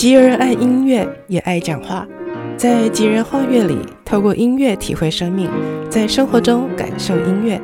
[0.00, 2.08] 吉儿爱音乐，也爱讲话。
[2.56, 5.50] 在吉人画乐里，透过音乐体会生命，
[5.90, 7.60] 在生活中感受音乐。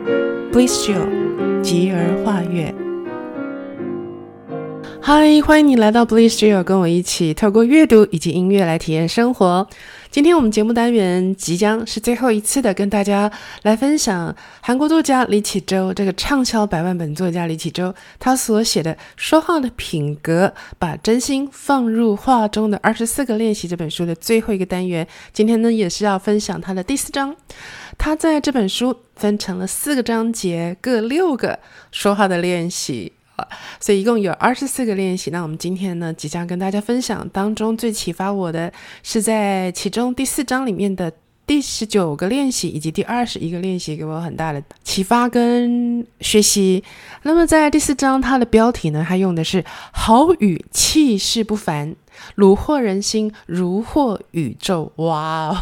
[0.52, 2.74] Bliss Jill，吉儿画乐。
[5.00, 9.66] 嗨，欢迎你来到 Bliss Jill，跟我一起透过阅读以及音乐来体验生活。
[10.10, 13.30] 今天我们节目单元即将是最后一次的，跟大家
[13.62, 20.46] 来分享韩国作家李启周这个畅销百万本作家李启周他所写的《说话的品格》，
[20.78, 25.06] 把真心放入话中的二十四个练习这本书的最后一个单元。
[25.33, 27.36] 今天呢，也是要分享他的第四章。
[27.98, 31.59] 他在这本书分成了四个章节，各六个
[31.91, 33.12] 说话的练习。
[33.81, 35.31] 所以一共有二十四个练习。
[35.31, 38.73] 那我们今天呢，即将跟大家分享当中最启发我的
[39.03, 41.12] 是在其中第四章里面的
[41.47, 46.83] 第十九个练习，以及第二十一个练习，给我很大的启发跟学习。
[47.23, 51.95] 那么在第四章，它的标题呢，它用的是“好语气势不凡”。
[52.37, 54.91] 虏获人心，如获宇宙。
[54.97, 55.55] 哇，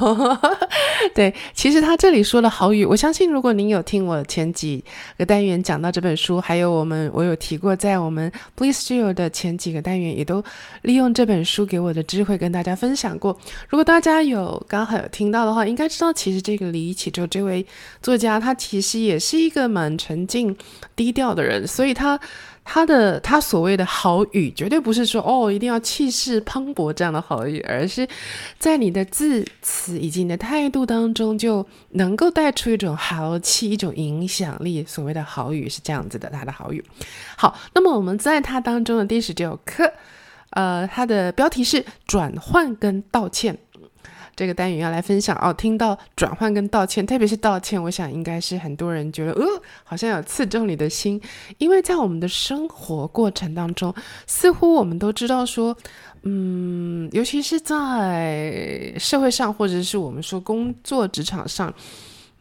[1.15, 4.83] 对，其实他这里说的好语，我相信如果您有听我前几
[5.19, 10.43] 个单元讲到这本书，还有我们我有提过，在我们 Bliss Jill 的前几个单元，也都
[10.83, 13.39] 利用这本书给我的智慧跟大家分享过。
[13.69, 17.67] 如果大家有刚好有听到的话，应该知道，其实这个李启周这位
[18.03, 20.57] 作家，他其实也是一个蛮沉静
[20.97, 22.19] 低调的人，所以他。
[22.65, 28.09] 他的他所谓的豪语，绝对不是说哦，一定要气势磅礴这样的豪语，而是
[28.59, 34.83] 在你的字词以及你的态度当中，就能够带出一种豪气、一种影响力。
[34.85, 36.83] 所谓的豪语是这样子的，他的豪语。
[37.37, 39.93] 好，那么我们在他当中的第十九课，
[40.51, 43.57] 呃，他的标题是转换跟道歉。
[44.37, 45.37] 这个单元要来分享。
[45.41, 49.47] 哦，听到转换跟道歉，特别是道歉，我想应该是很多人觉得，呃，
[49.85, 51.21] 好像有刺中你的心，
[51.59, 53.95] 因为在我们的生活过程当中，
[54.27, 55.77] 似乎我们都知道说，
[56.23, 61.73] 嗯，尤其是在社会上，或者是我们说工作职场上，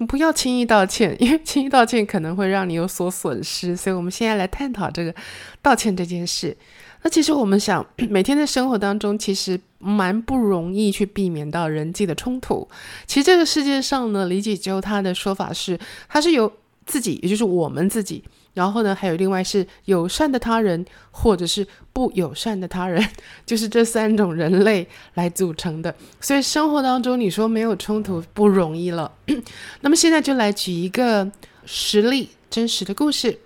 [0.08, 5.14] 不要轻易道歉，因为轻易道歉可能会让你有所损失，所以我们现在来探讨这个
[5.62, 6.56] 道歉这件事。
[7.04, 12.68] 那其实我们想，每天的生活当中，其实蛮不容易去避免到人际的冲突。
[13.06, 15.78] 其实这个世界上呢，李启周他的说法是，
[16.08, 16.52] 他是由
[16.86, 23.06] 自己，也就是我们自己，然后呢，还有另外是友善的他人，或者是不友善的他人，
[23.46, 25.94] 就是这三种人类来组成的。
[26.22, 29.12] 所以生活当中，你说没有冲突不容易了。
[29.82, 31.30] 那么现在就来举一个
[31.66, 33.40] 实例，真实的故事。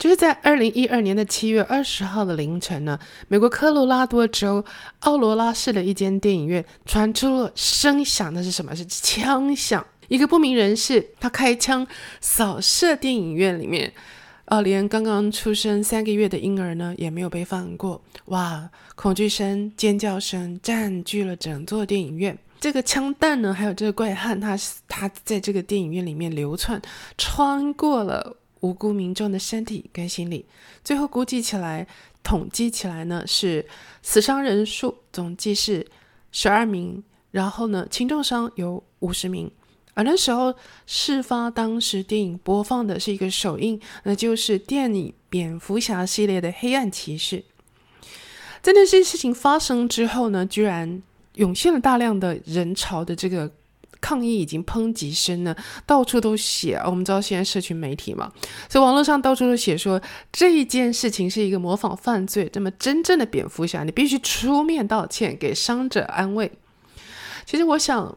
[0.00, 4.64] 就是在二零一二年的七月二十号的凌晨呢，美国科罗拉多州
[5.00, 8.74] 奥罗拉市的一间电影院传出了声响，那是什么？
[8.74, 9.86] 是枪响。
[10.08, 11.86] 一个不明人士他开枪
[12.18, 13.92] 扫射电影院里面，
[14.46, 18.02] 呃，连刚刚出生三个月的婴儿呢也没有被放过。
[18.24, 22.38] 哇，恐惧声、尖叫声占据了整座电影院。
[22.58, 24.56] 这个枪弹呢，还有这个怪汉，他
[24.88, 26.80] 他在这个电影院里面流窜，
[27.18, 28.38] 穿过了。
[28.60, 30.46] 无辜民众的身体跟心理，
[30.84, 31.86] 最后估计起来，
[32.22, 33.66] 统计起来呢是
[34.02, 35.86] 死伤人数总计是
[36.30, 39.50] 十二名，然后呢轻重伤有五十名。
[39.94, 40.54] 而那时候
[40.86, 47.36] 事发当时，电影播放的是一个首映，那就是电影《蝙蝠侠》系列的《黑暗骑士》。
[48.62, 51.02] 在那些事情发生之后呢，居然
[51.34, 53.50] 涌现了大量的人潮的这个。
[54.00, 55.54] 抗议已经抨击声呢，
[55.86, 56.80] 到处都写。
[56.84, 58.32] 我们知道现在社群媒体嘛，
[58.68, 60.00] 所以网络上到处都写说
[60.32, 62.50] 这一件事情是一个模仿犯罪。
[62.54, 66.50] 那么真正的蝙蝠侠，你必须出面道歉，给伤者安慰。
[67.44, 68.16] 其实我想。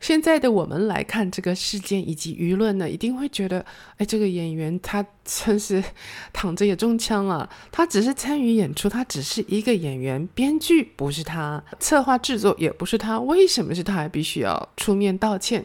[0.00, 3.64] 现在的我们来看这个事件以及舆论呢，一定会觉得，
[3.96, 5.82] 哎，这个演员他真是
[6.32, 7.48] 躺着也中枪了。
[7.70, 15.64] 他只是参与演出，他只是一个演员，编剧不是他，策划制作也不是他，为什么是他还必须要出面道歉？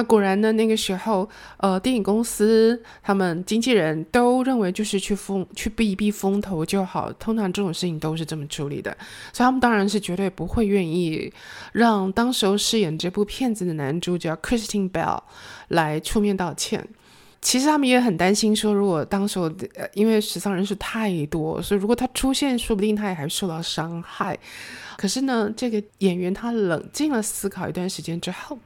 [0.00, 1.28] 那果然呢，那个时候，
[1.58, 7.12] 呃，电影公司他们经纪人都认为就是去风去避一避风头就好。
[7.18, 8.90] 通常这种事情都是这么处理的，
[9.30, 11.30] 所以他们当然是绝对不会愿意
[11.72, 15.20] 让当时候饰演这部片子的男主角 Christian Bell
[15.68, 16.88] 来出面道歉。
[17.42, 24.38] 其实他们也很担心，说如果当时候呃，因为死伤人数太多，所以如果他出现，说不定他也还受到伤害。
[24.98, 28.58] 可是呢，这个演员他冷静了思考一段时间之后，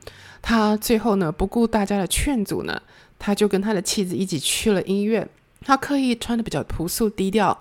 [0.43, 2.83] 他最后呢不顾大家的劝阻呢，
[3.19, 5.29] 他就跟他的妻子一起去了医院。
[5.67, 7.59] 他刻意穿的比较朴素低调，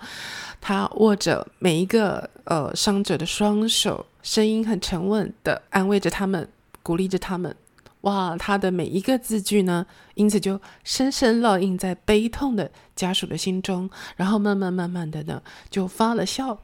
[0.60, 6.50] 他握着每一个呃伤者的双手，声音很沉稳的安慰着他们，
[6.82, 7.56] 鼓励着他们。
[8.04, 9.86] 哇，他的每一个字句呢，
[10.16, 16.58] 因此就深深烙印在悲痛的家属的心中，然后慢慢慢慢的呢就发了笑。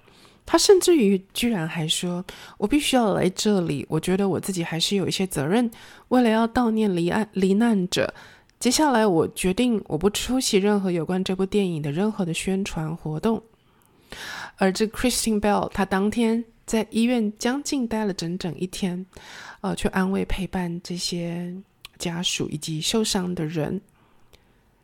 [0.46, 2.26] 他甚至于居然还说
[2.58, 5.70] ：“我必须要来这里，我觉得我自己还是有一些责任，
[6.08, 8.12] 为了要悼念罹难罹难者。
[8.60, 13.44] 接下来，我决定我不出席任何有关这部电影的任何的宣传活动。”
[14.58, 19.06] 而这 Christine Bell，她当天在医院将近待了整整一天，
[19.62, 21.54] 呃，去安慰陪伴这些
[21.98, 23.82] 家属以及受伤的人。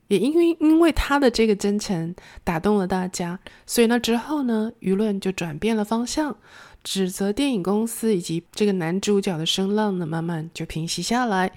[0.08, 2.14] 也因为因为他的这个真诚
[2.44, 6.38] 打动了大家，所以呢之后呢，舆论就转变了方向，
[6.84, 11.52] 指责电影公司以及这个男主角的声浪呢，慢慢就平息下来，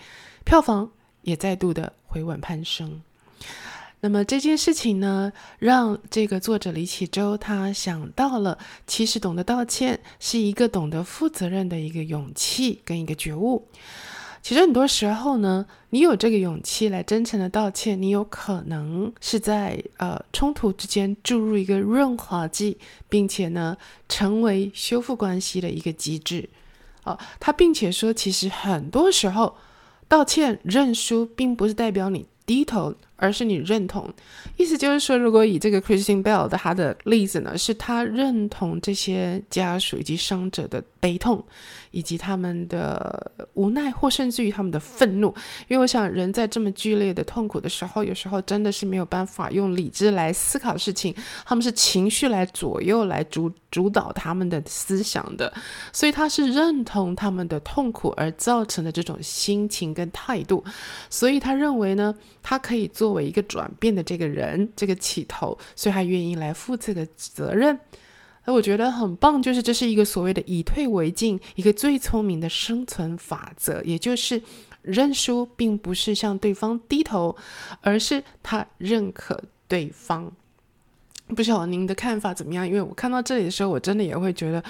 [0.44, 0.90] 票房
[1.22, 3.02] 也再度的回稳攀升。
[4.00, 8.56] 那么这件事情呢，让这个作者李启舟他想到了，
[8.86, 13.66] 其实懂得道歉是一个懂得负责任的一个勇气跟一个觉悟。
[14.40, 22.78] 其实很多时候呢，你有这个勇气来真诚的道歉，你有可能是在呃冲突之间注入一个润滑剂，
[23.08, 23.76] 并且呢
[24.08, 26.48] 成为修复关系的一个机制。
[27.02, 29.56] 哦，他并且说，其实很多时候
[30.06, 32.94] 道歉认输，并不是代表你低头。
[33.20, 34.08] 而是你认同，
[34.56, 41.44] 意思就是说，如果以这个 Christine Bell 的他的例子呢，是他认同这些家属以及伤者的悲痛，
[41.92, 45.28] 以及他们的无奈，或甚至于他们的愤怒。
[45.68, 51.14] 因为我想，人在这么剧烈的痛苦的时候，有时候真的是没有办法用理智来思考事情，
[51.46, 55.52] 他们是情绪来左右、来主主导他们的思想的。
[55.92, 60.64] 所以他是认同他们的痛苦而造成的这种心情跟态度，
[61.08, 62.12] 所以他认为呢，
[62.42, 62.88] 他可以。
[62.88, 67.78] 作为一个转变的这个人，这个起头，所以他愿意来负这个责任。
[68.52, 74.42] 我觉得很棒，就是这是一个所谓的以退为进，一个最聪明的生存法则，也就是
[74.82, 77.36] 认输，并不是向对方低头，
[77.80, 80.32] 而是他认可对方。
[81.36, 82.66] 不晓得您的看法怎么样？
[82.66, 84.64] 因为我看到这里的时候，我真的也会觉得，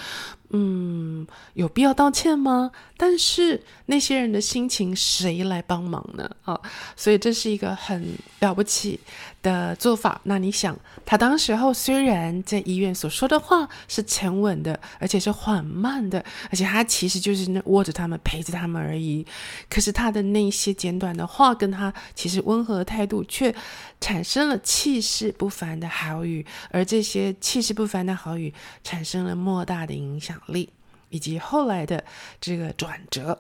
[0.50, 2.70] 嗯，有必要道歉吗？
[2.96, 6.28] 但是那些人的心情，谁来帮忙呢？
[6.44, 6.58] 啊，
[6.96, 8.98] 所以这是一个很了不起
[9.42, 10.20] 的做法。
[10.24, 19.26] 那你想，他当时候虽然在医院所说的话是沉稳的，而且是缓慢的，而且他其实就是那握着他们，陪着他们而已。
[19.68, 23.54] 可是他的那些简短的话，跟他其实温和的态度，却
[24.00, 26.44] 产生了气势不凡的好语。
[26.70, 28.52] 而这些气势不凡的好语，
[28.82, 30.70] 产生了莫大的影响力，
[31.10, 32.04] 以及后来的
[32.40, 33.38] 这个转折。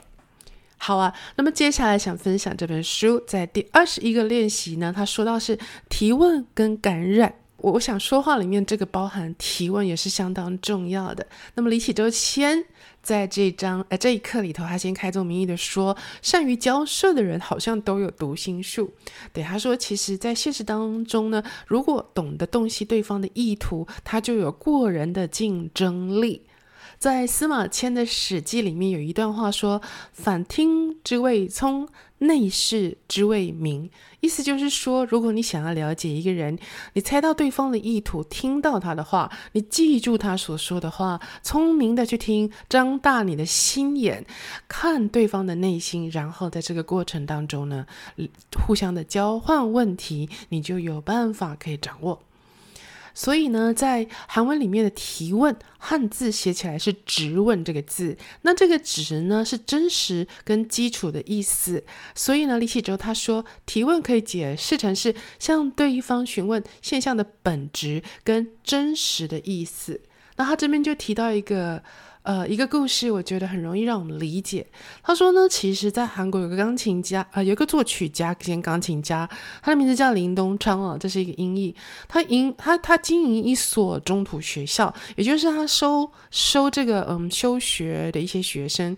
[0.76, 5.58] 好啊，那么接下来想分享这本书，在第二十一个练习呢，他说到是
[5.88, 7.34] 提问跟感染。
[7.56, 11.26] 我我想说话里面这个包含提问也是相当重要的。
[11.56, 12.64] 那么李启周先
[13.02, 18.92] 在这章呃这一课里头，他先开宗明义的说，善于交涉的人好像都有读心术。
[19.32, 26.42] 对，他说，其实，在现实当中呢，如果懂得洞悉对方的意图，他就有过人的竞争力。
[26.98, 29.80] 在司马迁的《史记》里面有一段话说
[30.12, 36.58] ：“反听之谓聪，内视之谓明。”意思就是说，如果你想要了解一个人，
[36.94, 44.26] 你猜到对方的意图，听到他的话，你记住他所说的话，聪明的去听，张大你的心眼，
[44.66, 47.86] 看对方的内心，然后在这个过程当中呢，
[48.66, 52.20] 互相的交换问题，你就有办法可以掌握。
[53.18, 58.16] 所以呢，在韩文里面的提问，汉字写起来是“直问”这个字。
[58.42, 61.82] 那这个“直”呢，是真实跟基础的意思。
[62.14, 70.00] 所以呢，李启舟他说，提问可以解释成是向对方询问现象的本质跟真实的意思。
[70.36, 71.82] 那他这边就提到一个。
[72.28, 74.66] 呃，一个故事，我觉得很容易让我们理解。
[75.02, 79.26] 他说呢，其实，在韩国有个钢琴家，呃，有个作曲家兼钢琴家，
[79.62, 81.74] 他的名字叫林东昌啊，这是一个音译。
[82.06, 88.94] 他营他他经营一所中途学校，也就是他收收这个嗯休学的一些学生。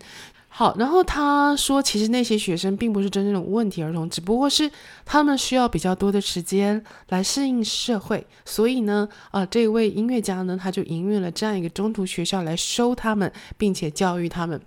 [0.53, 4.69] 好，然后他说，其实那些学生并不是真正的问题儿童，只不过是
[5.07, 14.61] 他们需要比较多的时间来适应社会，所以呢，啊、这位音乐家呢，他就营运了这样一个中途学校来收他们，并且教育他们。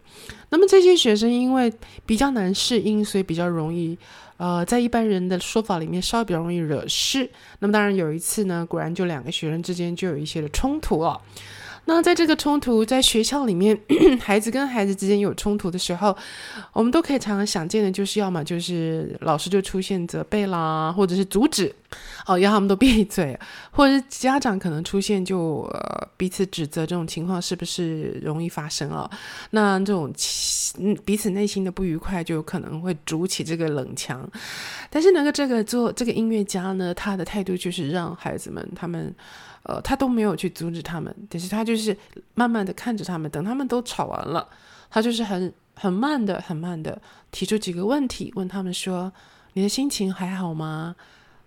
[0.50, 1.72] 那么这些学生因为
[2.06, 3.98] 比较难适应，所以比较容易，
[4.38, 7.30] 呃，在一般人的说法里面稍微比较容易惹事。
[7.60, 11.20] 那么当然有一次呢，果然就两个学生之间就有一些的冲突哦。
[11.86, 13.78] 那在这个冲突，在学校里面，
[14.22, 16.16] 孩子跟孩子之间有冲突的时候，
[16.72, 21.74] 我们都可以常常想见的，就是要么就是老师就出现责备啦，或者是阻止，
[22.26, 23.38] 哦，要他们都闭嘴，
[23.72, 29.10] 或者是家长可能出现就呃彼此指责这种情况是不是容易发生啊？
[29.50, 30.10] 那这种
[31.04, 34.26] 彼此内心的不愉快就有可能会筑起这个冷墙。
[34.90, 39.14] 但是那个这个做这个音乐家呢，他的态度就是让孩子们他们
[39.64, 41.98] 呃他都没有去阻止他们，但是他就是
[42.36, 44.48] 慢慢的看着他们，等他们都吵完了，
[44.90, 49.12] 他就是很很慢的很慢的提出几个问题，问他们说
[49.54, 50.96] ：“你的心情还好吗？”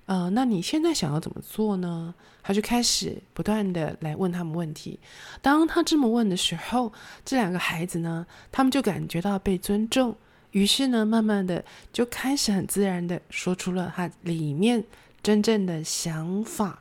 [0.07, 2.15] 呃，那你现在想要怎么做呢？
[2.43, 5.01] 他就开始不断的来问他们问题。
[5.43, 6.93] 当他这么问的时候，
[7.25, 10.15] 这两个孩子呢，他们就感觉到被尊重，
[10.53, 14.85] 于是呢，慢慢的就开始很自然的说出了他里面
[15.25, 16.81] 真正的想法。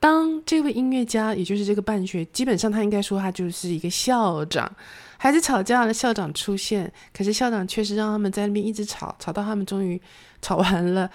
[0.00, 4.74] 当这位音乐家，也就是这个办学，基本上他应该说他就是一个校长。
[5.18, 10.00] 孩子吵架了，校长出现，可是校长确实让他们在那边一直吵，吵到他们终于
[10.40, 11.10] 吵完了。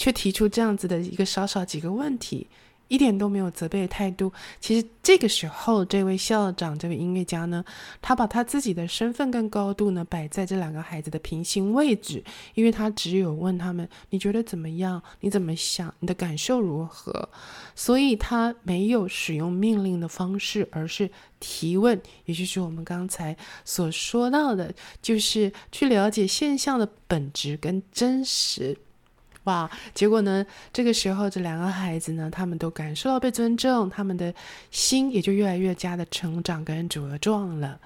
[0.00, 2.46] 却提出这样子的一个少少几个问题，
[2.88, 4.32] 一点都没有责备的态度。
[4.58, 7.62] 其实这个时候，这位校长，这位音乐家呢，
[8.00, 15.02] 他把他自己的身份跟高度呢摆在这两个孩子的平行位置，因为他只有问他们：“你觉得怎么样？
[15.20, 15.94] 你怎么想？
[16.00, 17.28] 你的感受如何？”
[17.76, 28.78] 所以他没有使用命令的方式，而是提问，也就是我们刚才所说到的，就是去了解现象的本质跟真实。
[29.44, 29.70] 哇！
[29.94, 30.44] 结果呢？
[30.72, 34.34] 这个时候，这两个孩子呢，他们都感受到被尊重，他们的
[34.70, 37.80] 心也就越来越加的成长跟茁壮了。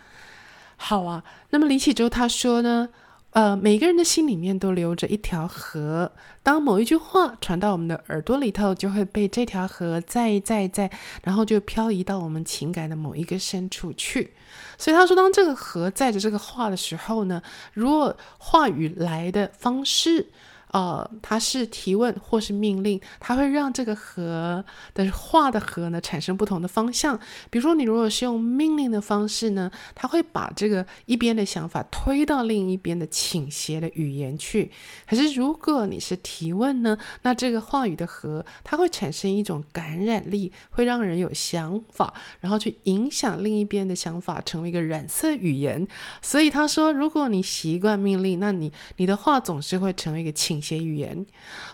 [0.76, 2.88] 好啊，那么李启周他说呢，
[3.30, 6.10] 呃，每个人的心里面都流着一条河，
[6.42, 10.90] 当某一句话传到我们的耳朵里头，就会被这条河再再再，
[11.22, 14.32] 然后就漂移到我们情感的某一个深处去。
[14.76, 17.40] 所以他说，当这个河载着这个话的时候呢，
[17.72, 20.26] 如果话语来的方式，
[20.74, 27.16] 呃，它是提问或是命令，它会让这个河的话的和呢产生不同的方向。
[27.48, 34.72] 比如说，你如果是用命令的方式呢，它会把这个一边的想法推到另一边的倾斜的语言去。
[35.08, 45.86] 可是如果你是提问呢，那这个话语的和它会产生一种感染力，会让人有想法，然后去影响另一边的想法，成为一个染色语言。
[46.20, 50.63] 所以他说，如果你习惯命令，那你你的话总是会成为一个倾。
[50.64, 51.26] 斜语言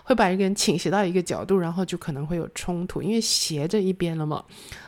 [0.03, 4.43] 会把一个人倾斜到一个角度，然后就可能会有冲突，因为斜着一边了嘛。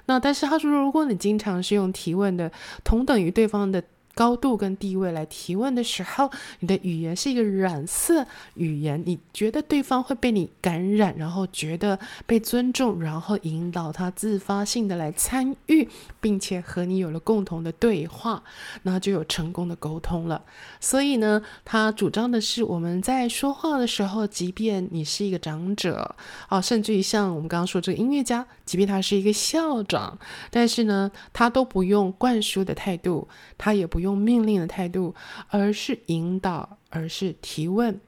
[0.07, 2.51] 那但是他说，如果你经常是用提问的，
[2.83, 3.81] 同等于对方的。
[4.15, 6.29] 高度跟地位来提问的时候，
[6.59, 15.89] 你的语言是一个染色语言，你觉得对方会被你感染，然后觉得被尊重，然后引导他自发性的来参与，
[16.21, 18.43] 并且和你有了共同的对话，
[18.83, 20.43] 那就有成功的沟通了。
[20.79, 26.15] 所以呢，他主张的是我们在说话的时候，即便你是一个长者
[26.49, 30.19] 啊，甚至于像我们刚刚说这个音乐家，即便他是一个校长，
[30.51, 33.27] 但是呢，他都不用灌输的态度，
[33.57, 34.02] 他也不。
[34.03, 35.15] 用命令的态度，
[35.49, 37.99] 而是引导，而是提问。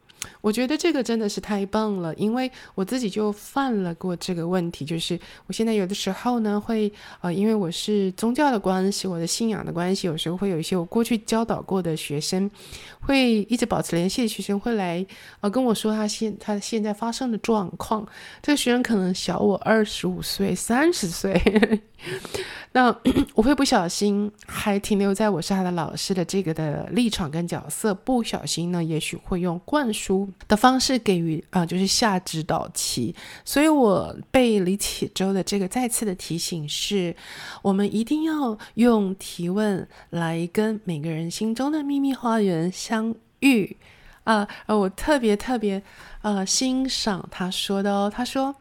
[0.42, 12.50] 我觉得这个真的是太棒了，因为我自己就犯了过这个问题，就是我现在有的时候呢，会呃，因为我是宗教的关系，我的信仰的关系，有时候会有一些我过去教导过的学生，
[13.02, 15.06] 会一直保持联系的学生会来
[15.42, 18.04] 呃跟我说他现他现在发生的状况。
[18.42, 21.40] 这个学生可能小我二十五岁、三十岁。
[22.76, 22.94] 那
[23.36, 33.16] 我会不小心还停留在我是他的老师的这个的立场跟角色，不小心呢，也许会用灌输的方式给予啊、就是下指导棋。
[33.46, 37.16] 所以我被李启舟的这个再次的提醒是，
[37.62, 43.78] 我们一定要用提问来跟每个人心中的秘密花园相遇
[44.26, 44.46] 啊。
[44.68, 45.82] 我特别特别
[46.24, 48.54] 呃欣赏他说的哦，他说。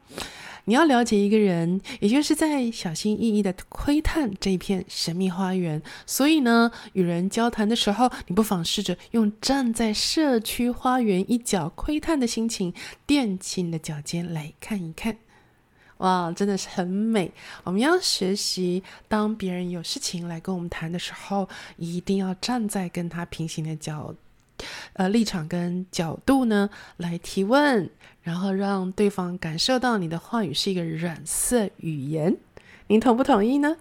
[0.67, 5.83] 你要了解一个人，也就是在小心翼翼的窥探这一片神秘花园。
[6.07, 12.73] 所以呢，与人交谈的时候，你不妨试着用站在社区花园一角窥探的心情，
[13.07, 15.19] 踮起你的脚尖来看一看。
[15.99, 17.31] 哇，真的是很美。
[17.63, 24.15] 我们要学习，当别人有事情来跟我们谈的时候，一定要站在跟他平行的角。
[24.95, 27.89] 呃，立场跟角度呢，来提问，
[28.23, 32.37] 然后让对方感受到你的话语是一个染色语言。
[32.89, 33.77] 您同不同意呢？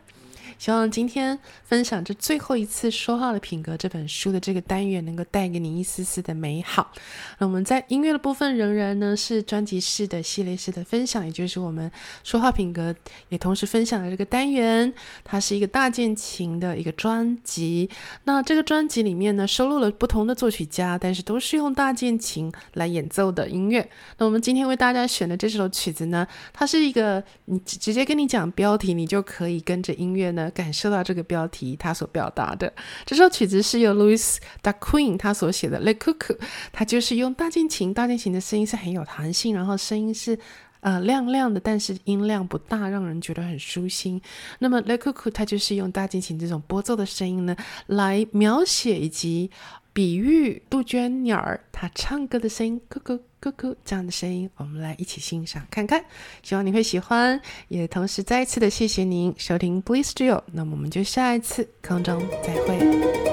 [0.58, 6.92] 希望今天分享这最后一次说话的品格这本书的这个单元，能够带给你一丝丝的美好。
[7.40, 11.92] 那我们在音乐的部分仍然呢是专辑式的系列式的分享，也就是我们
[12.24, 12.96] 说话品格
[13.30, 14.94] 也同时分享了这个单元，
[15.24, 17.90] 它是一个大键琴的一个专辑。
[18.24, 23.90] 那这个专辑里面呢收录了不同的作曲家，但是都是用大键琴来演奏的音乐。
[24.18, 32.72] 那我们今天为大家选的这首曲子呢，它是一个你直直接跟你讲标题，你就可以跟着音乐呢感受到这个标题它所表达的。
[33.06, 36.38] 这首曲子是由 Louis Da Queen 他所写的《Le Coucou》，
[36.72, 40.38] 他就是用大键琴，大键琴的声音是很有弹性，然后声音是
[40.82, 44.22] 呃亮亮的，但是音量不大，让人觉得很舒心。
[44.60, 47.56] 那么《Le Coucou》它就是用大键琴这种拨奏的声音呢，
[47.88, 49.50] 来描写以及
[49.94, 56.04] 比喻杜鹃鸟儿它唱歌的声音，咯咯咯咯，这样的声音，我们来一起欣赏看看，
[56.42, 63.33] 希望你会喜欢，也同时再一次的谢谢您收听 Bliss Trio，那么我们就下一次空中再会。